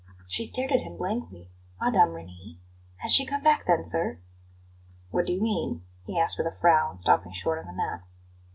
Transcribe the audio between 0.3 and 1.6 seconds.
stared at him blankly